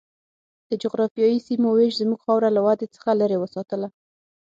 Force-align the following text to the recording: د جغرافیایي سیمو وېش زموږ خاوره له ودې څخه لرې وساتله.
د 0.69 0.71
جغرافیایي 0.83 1.39
سیمو 1.47 1.69
وېش 1.75 1.93
زموږ 2.01 2.19
خاوره 2.25 2.49
له 2.55 2.61
ودې 2.65 2.87
څخه 2.95 3.09
لرې 3.21 3.37
وساتله. 3.39 3.87